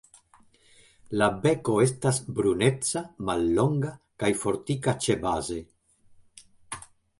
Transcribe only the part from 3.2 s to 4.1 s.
mallonga